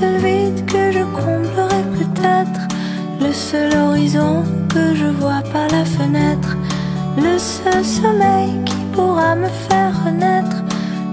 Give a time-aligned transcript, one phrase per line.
[0.00, 2.60] seul vide que je comblerai peut-être,
[3.20, 6.56] le seul horizon que je vois par la fenêtre,
[7.16, 10.62] le seul sommeil qui pourra me faire renaître.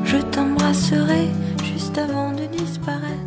[0.06, 1.30] Je t'embrasserai
[1.64, 3.20] juste avant de disparaître.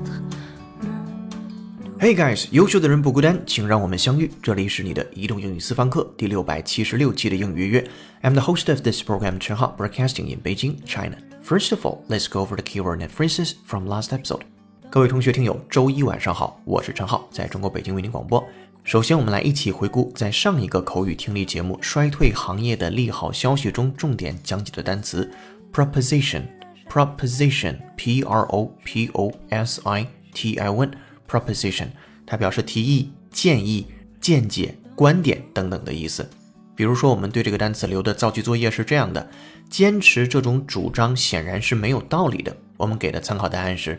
[1.98, 4.30] Hey guys，优秀的人不孤单，请让我们相遇。
[4.42, 7.90] 这里是你的移动英语私房课第六百七十六期的英语约约。
[8.22, 11.16] I'm the host of this program, Chen Hao, broadcasting in Beijing, China.
[11.42, 14.44] First of all, let's go over the keyword and phrases from last episode.
[14.91, 18.45] 各位同学听友，周一晚上好，我是陈浩，在中国北京为您广播。
[18.83, 25.31] 首先，我们来一起回顾在上一个口语听力节目《衰退行业的利好消息》中重点讲解的单词
[25.71, 26.41] proposition。
[26.89, 30.91] proposition, p r o p o s i t i o n,
[31.25, 31.87] proposition，
[32.25, 33.87] 它表示提议、建议、
[34.19, 36.29] 见解、观点等等的意思。
[36.75, 39.25] 比如说，我们对这个单词留的造句作业是这样的：
[39.69, 42.53] 坚持这种主张显然是没有道理的。
[42.75, 43.97] 我们给的参考答案是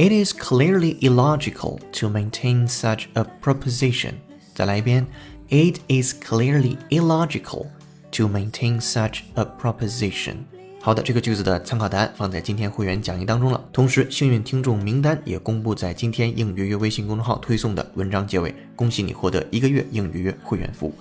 [0.00, 4.14] ：It is clearly illogical to maintain such a proposition。
[4.54, 5.06] 再来一遍
[5.50, 7.66] ：It is clearly illogical
[8.12, 10.36] to maintain such a proposition。
[10.80, 13.62] 好的，这个句子的参考答案放在今天会员讲义当中了。
[13.74, 18.54] 同时，幸运听众名单也公布在今天应约约微信公众号推送的文章结尾。
[18.74, 20.94] 恭喜你获得一个月应约约会员服务。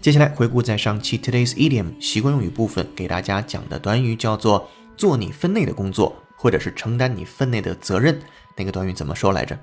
[0.00, 8.20] 接下来回顾在上期 Today's Idiom 习惯用语部分给大家讲的短语叫做“做你分内的工作”或者是承担你分内的责任。
[8.56, 9.58] 那个短语怎么说来着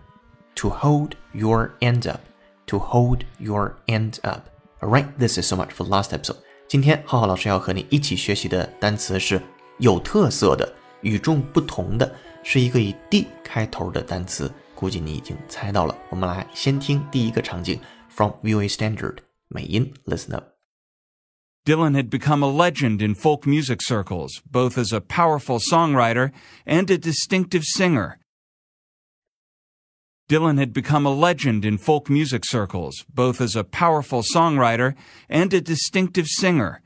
[0.56, 2.22] ？To hold your end up.
[2.68, 4.42] To hold your end up.
[4.82, 6.38] Alright, this is so much for last episode.
[6.68, 9.42] 今天浩浩老师要和你一起学习的单词是。
[9.80, 15.98] 有特色的、与众不同的，是一个以 D 开头的单词，估计你已经猜到了。
[16.10, 20.53] 我们来先听第一个场景，from VOA Standard 美音，listen up。
[21.67, 26.33] Dylan had become a legend in folk music circles, both as a powerful songwriter
[26.65, 28.19] and a distinctive singer.
[30.31, 34.95] Dylan had become a legend in folk music circles, both as a powerful songwriter
[35.29, 36.83] and a distinctive singer.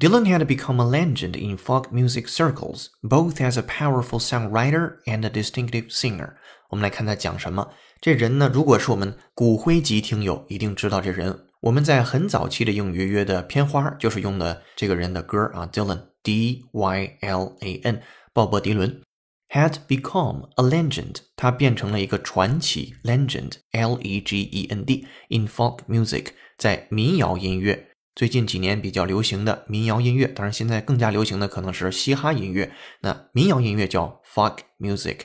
[0.00, 5.24] Dylan had become a legend in folk music circles, both as a powerful songwriter and
[5.24, 6.36] a distinctive singer.
[6.70, 7.72] 我们来看他讲什么。
[8.00, 11.45] 这人呢，如果是我们骨灰级听友，一定知道这人。
[11.61, 18.01] 我们在很早期的英语约的片花就是用的这个人的歌啊，Dylan，D Y L A N，
[18.31, 19.01] 鲍勃迪伦
[19.49, 27.87] ，had become a legend，他变成了一个传奇，legend，L E G E N D，in folk music，在民谣音乐。
[28.13, 32.71] 最近几年比较流行的民谣音乐，当然现在更加流行的可能是嘻哈音乐。
[33.01, 35.21] 那民谣音乐叫 folk music，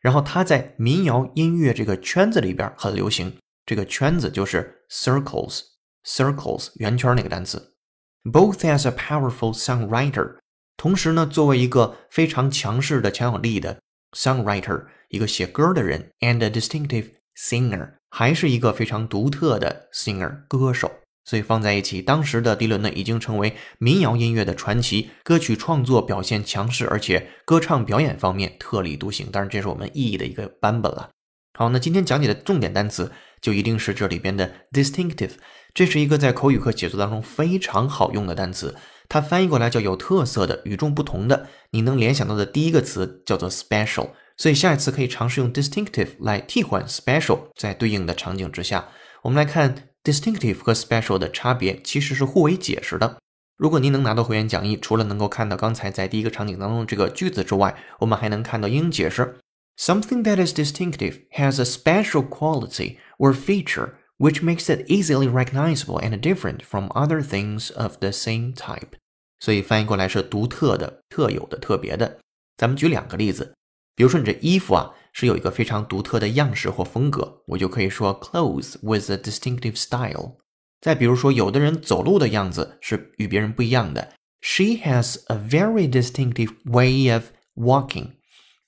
[0.00, 3.36] 然后它在民谣音乐这个圈子里边很流行。
[3.64, 5.62] 这个圈子就是 circles
[6.06, 7.74] Circles 圆圈那个单词。
[8.22, 10.36] Both as a powerful songwriter，
[10.76, 13.80] 同时呢，作为一个非常强势的、强有力的
[14.16, 20.90] songwriter，一个写歌的人，and a distinctive singer，还是一个非常独特的 singer 歌手。
[21.24, 29.28] 所以放在一起，当时的迪伦呢，已经成为民谣音乐的传奇，歌曲创作表现强势，而且歌唱表演方面特立独行。
[29.32, 31.10] 当然，这是我们意义的一个版本了。
[31.58, 35.32] 好，那今天讲解的重点单词就一定是这里边的 distinctive，
[35.76, 38.74] 这是一个在口语课写作当中非常好用的单词。
[39.10, 41.48] 它翻译过来叫有特色的、与众不同的。
[41.72, 48.88] 你能联想到的第一个词叫做 special，所以下一次可以尝试用 distinctive 来替换 special，在对应的场景之下，
[49.20, 49.90] 我们来看。
[50.02, 53.18] distinctive 和 special 的差别其实是互为解释的。
[53.56, 59.38] 如果您能拿到会员讲义，除了能够看到刚才在第一个场景当中的这个句子之外，我们还能看到英解释
[59.76, 66.19] ：Something that is distinctive has a special quality or feature which makes it easily recognizable and
[66.19, 68.97] different from other things of the same type。
[69.39, 72.19] 所以翻译过来是独特的、特有的、特别的。
[72.57, 73.53] 咱们举两个例子，
[73.95, 74.93] 比如说你这衣服啊。
[75.13, 80.37] 是有一个非常独特的样式或风格，我就可以说 clothes with a distinctive style。
[80.79, 87.25] 再比如说，有的人走路的样子是与别人不一样的，She has a very distinctive way of
[87.55, 88.13] walking.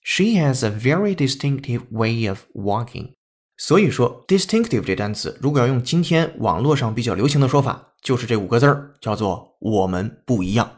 [0.02, 3.14] She has a very distinctive way of walking.
[3.61, 10.71] 所以说，distinctive 这单词，如果要用今天网络上比较流行的说法，就是这五个字儿，叫做“我们不一样”。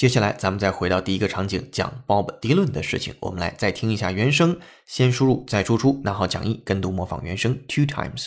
[0.00, 3.14] 接下来，咱们再回到第一个场景，讲 Bob Dylan 的事情。
[3.20, 8.26] 我们来再听一下原声，先输入再输出，拿好讲义，跟读模仿原声 two times。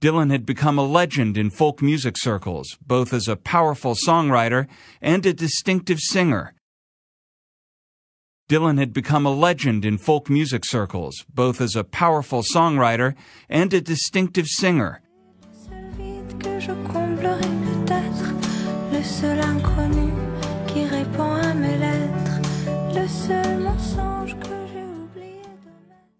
[0.00, 4.68] Dylan had become a legend in folk music circles, both as a powerful songwriter
[5.02, 6.54] and a distinctive singer.
[8.48, 13.14] Dylan had become a legend in folk music circles, both as a powerful songwriter
[13.50, 15.02] and a distinctive singer.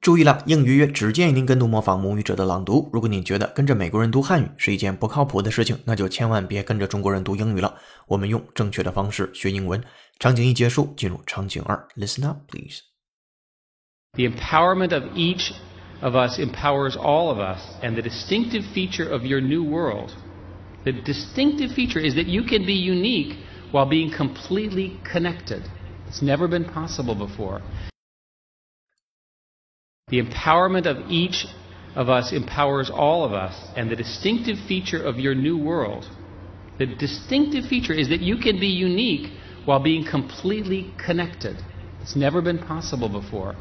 [0.01, 2.90] 注意了，英语约只建议您跟读模仿母语者的朗读。
[2.92, 7.74] 如果你觉得跟着美国人读汉语是一件不靠谱的事情，那就千万别跟着中国人读英语了。
[8.07, 9.81] 我们用正确的方式学英文。
[10.19, 12.81] 场景一结束，进入场景二，Listen up, please.
[14.16, 15.54] The empowerment of each
[16.01, 20.12] of us empowers all of us, and the distinctive feature of your new world,
[20.84, 23.38] the distinctive feature is that you can be unique
[23.73, 25.63] while being completely connected.
[26.07, 27.59] It's never been possible before.
[30.09, 31.47] The empowerment of each
[31.95, 36.05] of us empowers all of us, and the distinctive feature of your new world,
[36.77, 39.31] the distinctive feature is that you can be unique
[39.65, 41.57] while being completely connected.
[42.01, 43.55] It's never been possible before.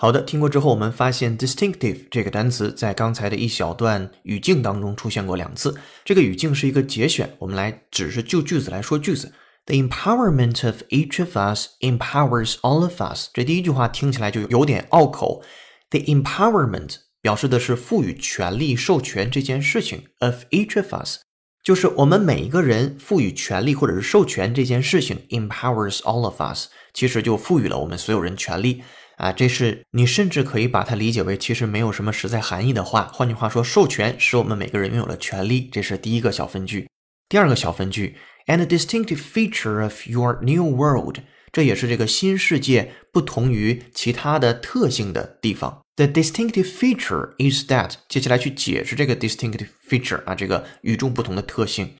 [0.00, 5.76] 好的，听过之后，我们发现 distinctive 这个单词在刚才的一小段语境当中出现过两次。
[6.04, 9.32] 这个语境是一个节选，我们来只是就句子来说句子。
[9.66, 13.28] The empowerment of each of us empowers all of us。
[13.34, 15.42] 这第一句话听起来就有点拗口。
[15.90, 21.22] The empowerment 表示的是赋予权利、授权这件事情，of each of us
[21.64, 28.84] 就是我们每一个人赋予权利或者是授权这件事情，empowers all of us，其实就赋予了我们所有人权利
[29.18, 29.30] 啊。
[29.30, 33.10] 这是你甚至可以把它理解为其实没有什么实在含义的话。
[33.12, 36.88] 换句话说，授权使我们每个人拥有了权利，这是第一个小分句。
[37.28, 38.16] 第二个小分句
[38.46, 41.18] ，and distinctive feature of your new world，
[41.52, 45.82] 这也是这个新世界不同于其他的特性的地方。
[45.96, 51.96] The distinctive feature is that，接下来去解释这个 distinctive feature 啊，这个与众不同的特性。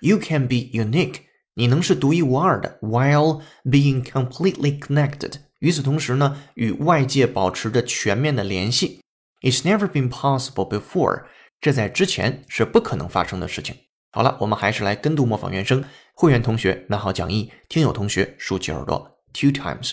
[0.00, 1.16] You can be unique，
[1.54, 5.32] 你能是独一无二的，while being completely connected。
[5.59, 9.01] 与此同时呢，与外界保持着全面的联系。
[9.41, 11.25] It's never been possible before，
[11.61, 13.75] 这在之前是不可能发生的事情。
[14.11, 15.83] 好了，我们还是来跟读模仿原声。
[16.13, 19.91] 会员同学拿好讲义，听友同学竖起耳朵，two times。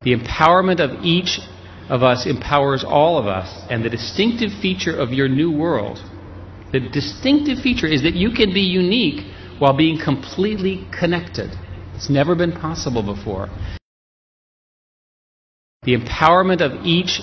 [0.00, 1.40] The empowerment of each
[1.88, 5.98] of us empowers all of us, and the distinctive feature of your new world,
[6.70, 9.24] the distinctive feature is that you can be unique
[9.58, 11.50] while being completely connected.
[11.96, 13.48] It's never been possible before.
[15.83, 17.21] The empowerment of each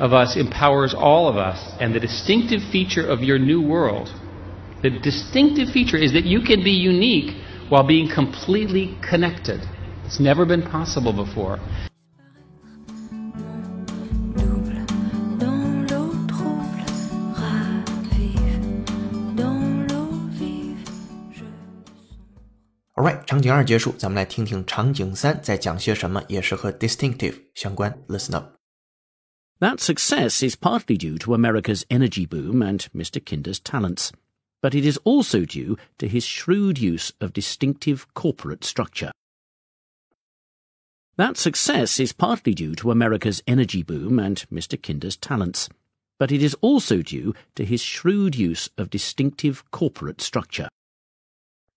[0.00, 4.08] of us empowers all of us, and the distinctive feature of your new world,
[4.82, 7.36] the distinctive feature is that you can be unique
[7.68, 9.60] while being completely connected.
[10.06, 11.58] It's never been possible before.
[22.97, 28.03] Alright，场景二结束，咱们来听听场景三在讲些什么，也是和 distinctive 相关。
[28.07, 28.55] Listen up。
[29.59, 33.23] That success is partly due to America's energy boom and Mr.
[33.23, 34.11] Kinder's talents,
[34.61, 39.11] but it is also due to his shrewd use of distinctive corporate structure.
[41.15, 44.81] That success is partly due to America's energy boom and Mr.
[44.81, 45.69] Kinder's talents,
[46.19, 50.67] but it is also due to his shrewd use of distinctive corporate structure.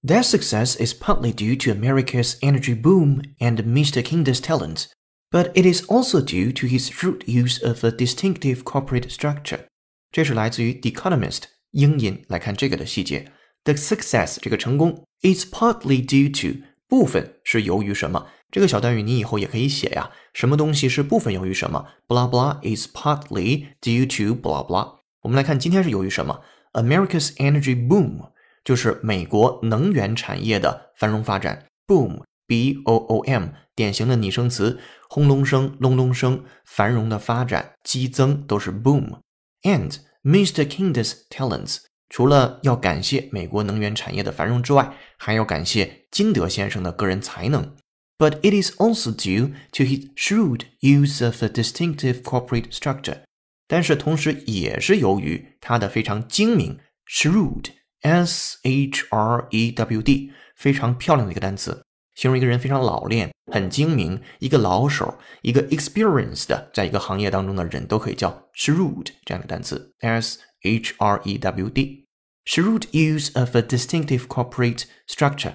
[0.06, 4.02] That success is partly due to America's energy boom and Mr.
[4.02, 4.86] Kinder's talents,
[5.30, 9.66] but it is also due to his shrewd use of a distinctive corporate structure.
[10.12, 13.32] 这是来自于《The Economist》英音来看这个的细节。
[13.64, 18.28] The success 这个成功 is partly due to 部分是由于什么？
[18.52, 20.12] 这个小短语你以后也可以写呀。
[20.32, 21.88] 什么东西是部分由于什么？
[22.06, 25.00] blah blah is partly due to blah blah。
[25.22, 26.42] 我们来看今天是由于什么？
[26.74, 28.29] America's energy boom
[28.63, 31.65] 就是美国能源产业的繁荣发展。
[31.87, 39.19] Boom b o o m 典型的拟声词，轰隆声、隆隆声，繁荣的发展、激增都是 boom。
[39.63, 40.65] And Mr.
[40.65, 47.75] Kinder's talents 除了要感谢美国能源产业的繁荣之外，还要感谢金德先生的个人才能。
[48.17, 53.21] But it is also due to his shrewd use of a distinctive corporate structure。
[53.67, 56.77] 但是同时也是由于他的非常精明
[57.07, 57.67] ，shrewd
[58.01, 61.83] S H R E W D 非常漂亮的一个单词，
[62.15, 72.05] 形容一个人非常老练、很精明，一个老手，一个 experienced，在一个行业当中的人都可以叫 shrewd 这样的单词，s h r e w d。
[72.43, 75.53] Shrewd use of a distinctive corporate structure，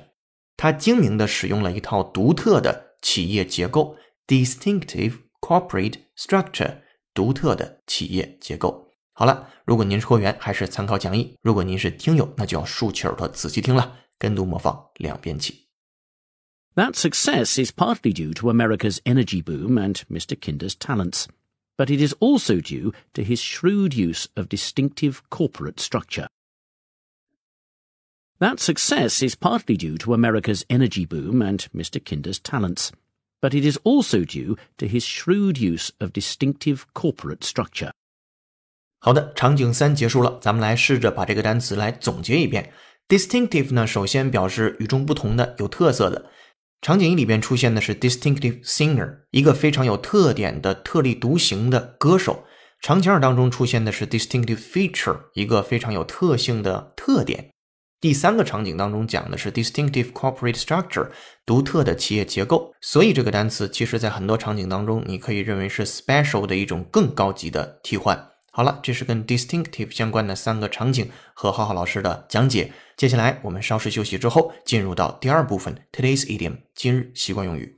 [0.57, 3.97] 他精明地使用了一套独特的企业结构
[4.29, 6.79] ，distinctive corporate structure，
[7.13, 8.86] 独特的企业结构。
[9.16, 13.98] 好了，如果您是会员，还是参考讲义；如果您是听友，那就要竖起耳朵仔细听了。
[14.18, 15.68] 跟读模仿两遍起。
[16.76, 20.40] That success is partly due to America's energy boom and Mr.
[20.40, 21.26] Kinder's talents,
[21.76, 26.28] but it is also due to his shrewd use of distinctive corporate structure.
[28.40, 32.00] That success is partly due to America's energy boom and Mr.
[32.00, 32.92] Kinder's talents,
[33.42, 37.92] but it is also due to his shrewd use of distinctive corporate structure.
[39.07, 42.73] 好的，场景三结束了，咱们来试着把这个单词来总结一遍。
[43.07, 46.27] Distinctive 呢，首先表示与众不同的、有特色的。
[46.83, 52.43] 场景一里边出现的是 distinctive singer，一个非常有特点的、特立独行的歌手。
[52.83, 57.51] 场景二当中出现的是 distinctive feature，一个非常有特性的特点。
[58.01, 61.11] 第三个场景当中讲的是 distinctive corporate structure，
[61.45, 62.75] 独特的企业结构。
[62.81, 68.33] 所以这个单词其实在很多场景当中，你可以认为是 special 的一种更高级的替换。
[68.57, 72.73] 好了，这是跟 distinctive 相关的三个场景和浩浩老师的讲解。
[72.97, 77.77] 接下来我们稍事休息之后，进入到第二部分 Today's idiom 今日习惯用语。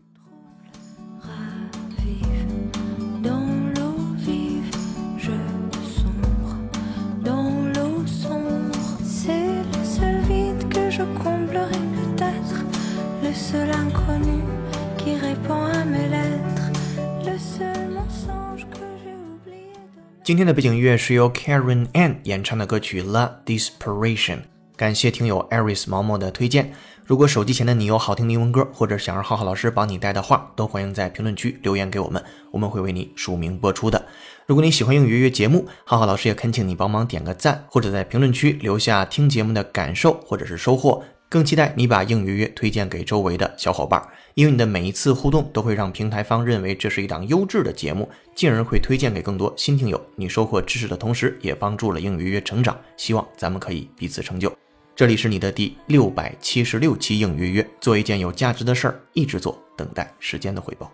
[20.29, 24.37] 今天的背景音乐是由 Karen Ann 演唱的歌曲《La Desperation》。
[24.77, 26.71] 感谢听友 Aris 毛毛的推荐。
[27.07, 34.05] 如果手机前的你有好听的英文歌，或者想让浩浩老师帮你带的话，都欢迎在评论区留言给我们，我们会为你署名播出的。
[34.45, 41.03] 如果你喜欢英语约约节目，浩浩老师也恳请你帮忙点个赞，或者在评论区留下听节目的感受或者是收获。
[41.31, 50.03] 更期待你把硬约约推荐给周围的小伙伴，因为你的每一次互动都会让平台方认为这是一档优质的节目，进而会推荐给更多新听友。
[50.17, 52.79] 你收获知识的同时，也帮助了硬约约成长。
[52.97, 54.51] 希望咱们可以彼此成就。
[54.97, 60.91] 这里是你的第六百七十六期硬约约，做一件有价值的事儿，一直做，等待时间的回报。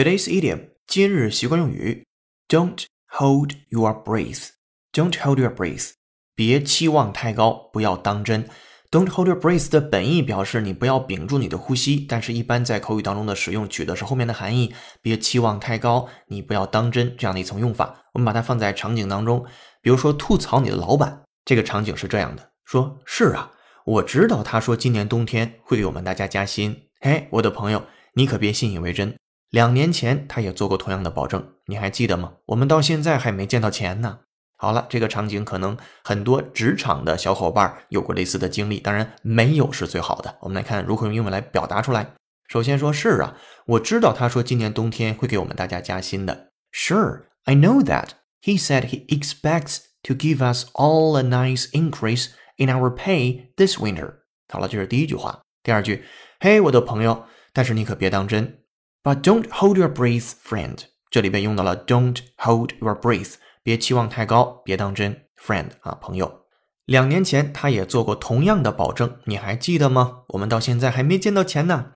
[0.00, 2.06] Today's idiom 今日习惯用语
[2.48, 4.48] ：Don't hold your breath.
[4.94, 5.90] Don't hold your breath.
[6.34, 8.48] 别期望太高，不要当真。
[8.90, 14.74] Don't hold your breath 的本意表示你不要屏住你的呼吸，但是一般在口语当中的使用取的是后面的含义。
[15.02, 17.94] 别期望太高，你不要当真这样的一层用法。
[18.14, 19.44] 我们把它放在场景当中，
[19.82, 21.22] 比如说吐槽你的老板。
[21.44, 23.52] 这个场景是这样的：说是啊，
[23.84, 26.74] 我知道他说今年冬天会给我们大家加薪。
[27.02, 29.14] 嘿，我的朋友，你可别信以为真。
[29.50, 32.34] 两年前他也做过同样的保证，你还记得吗？
[32.46, 34.20] 我们到现在还没见到钱呢。
[34.56, 40.36] 好了，这个场景可能很多职场的小伙伴有过类似的经历，当然没有是最好的。
[40.40, 42.12] 我们来看如何用英文来表达出来。
[42.46, 46.50] 首先说是啊，我知道他说今年冬天会给我们大家加薪的。
[46.72, 48.10] Sure, I know that.
[48.42, 53.78] He said he expects to give us all a nice increase in our pay this
[53.78, 54.14] winter.
[54.52, 55.42] 好了，这是第一句话。
[55.62, 56.04] 第二句，
[56.38, 58.59] 嘿，我的朋友，但是你可别当真。
[59.02, 60.78] But don't hold your breath, friend。
[61.10, 66.40] 这里边用到了 don't hold your breath，别期望太高，别当真，friend 啊，朋友。
[66.84, 70.22] 两年前他也做过同样的保证，你还记得吗？
[70.28, 71.92] 我们到现在还没见到钱呢。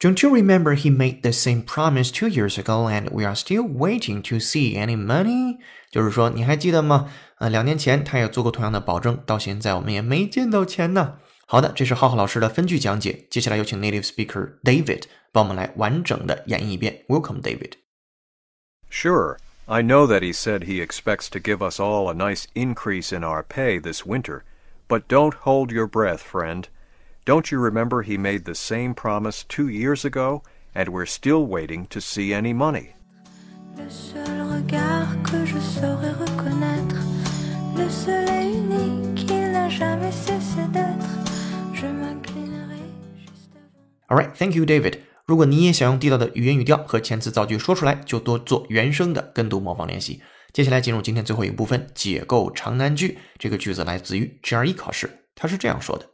[0.00, 3.66] Don't you remember he made the same promise two years ago, and we are still
[3.68, 5.56] waiting to see any money？
[5.90, 7.10] 就是说，你还记得吗？
[7.38, 11.14] 呃，两年前他也做过同样的保证，到现在我们也没见到钱呢。
[11.46, 13.26] 好的，这是浩浩老师的分句讲解。
[13.28, 17.03] 接下来有请 native speaker David 帮我们来完整的演绎一遍。
[17.07, 17.73] Welcome, David.
[18.89, 19.37] Sure.
[19.67, 23.23] I know that he said he expects to give us all a nice increase in
[23.23, 24.43] our pay this winter,
[24.87, 26.67] but don't hold your breath, friend.
[27.25, 30.43] Don't you remember he made the same promise two years ago,
[30.75, 32.95] and we're still waiting to see any money?
[33.77, 36.97] Le seul regard que je saurais reconnaître,
[37.75, 41.23] le seul et unique, il n'a jamais cessé d'être.
[44.09, 45.01] All right, thank you, David.
[45.27, 50.21] 如果你也想用地道的语言语调和遣词造句说出来，就多做原声的跟读模仿练习。
[50.51, 53.17] 接下来进入今天最后一个部分，解构长难句。
[53.39, 56.09] 这个句子来自于 GRE 考试，它是这样说的：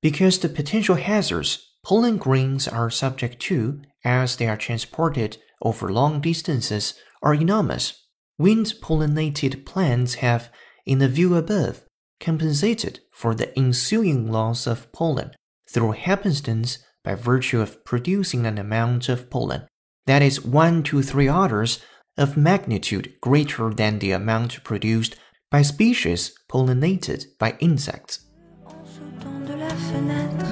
[0.00, 6.20] Because the potential hazards pollen grains are subject to as they are transported over long
[6.20, 7.92] distances are enormous,
[8.38, 10.44] wind-pollinated plants have,
[10.84, 11.80] in the view above,
[12.18, 15.32] compensated for the ensuing loss of pollen
[15.70, 19.62] through happenstance by virtue of producing an amount of pollen
[20.06, 21.78] that is one to three orders
[22.16, 25.14] of magnitude greater than the amount produced
[25.50, 28.20] by species pollinated by insects.
[28.66, 30.46] En sautant de la fenêtre,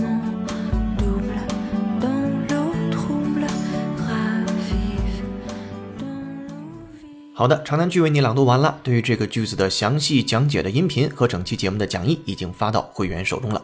[0.00, 0.20] mon
[0.96, 1.38] double
[2.00, 3.46] dans l'eau trouble
[3.98, 5.22] ravive dans nos vies.
[7.34, 8.80] 好的，长难句为你朗读完了。
[8.82, 13.62] 对于这个句子的详细讲解的音频和整期节目的讲义已经发到会员手中了。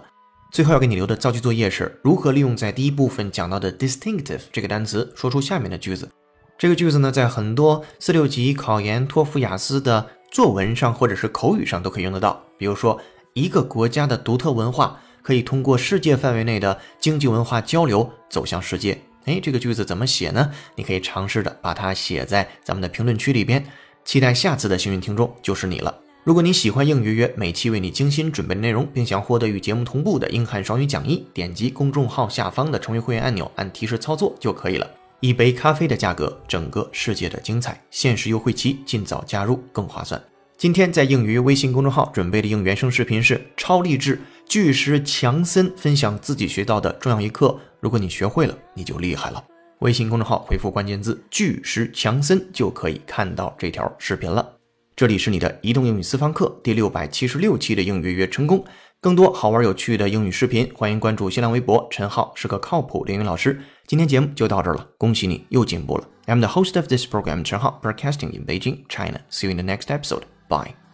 [0.51, 6.09] 最后要给你留的造句作业是如何利用在第一部分讲到的 distinctive 这个单词说出下面的句子。
[6.57, 12.41] 这个句子呢，在很多四六级考研、托福、雅思的作文上或者是口语上都可以用得到。
[12.57, 12.99] 比如说，
[13.33, 18.97] 一个国家的独特文化可以通过世界范围内的经济文化交流走向世界。
[19.25, 20.49] 哎，这个句子怎么写呢？
[20.73, 23.63] 你可以尝试着把它写在咱们的评论区里边。
[24.03, 25.93] 期待下次的幸运听众就是你了。
[26.27, 34.85] 如果你喜欢应约约每期为你精心准备内容，并想获得与节目同步的英汉双语讲义，点击公众号下方的成为会员按钮，按提示操作就可以了。
[35.21, 40.21] 一杯咖啡的价格，整个世界的精彩，限时优惠期，尽早加入更划算。
[40.57, 44.19] 今天在应约微信公众号准备的应原声视频是超励志
[44.49, 49.41] 巨石强森分享自己学到的重要一课，如果你学会了，你就厉害了。
[49.79, 54.56] 微信公众号回复关键字“巨石强森”就可以看到这条视频了。
[54.97, 58.65] 这里是你的移动英语私房课第六百七十六期的应约约成功。
[58.99, 63.61] 更多好玩有趣的英语视频，欢迎关注新浪微博陈浩是个靠谱的英语老师。
[63.85, 66.09] 今天节目就到这儿了，恭喜你又进步了。
[66.25, 69.19] I'm the host of this program, 陈浩 broadcasting in Beijing, China.
[69.29, 70.23] See you in the next episode.
[70.49, 70.86] Bye.